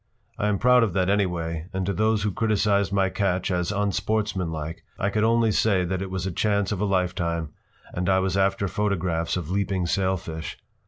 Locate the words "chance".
6.31-6.71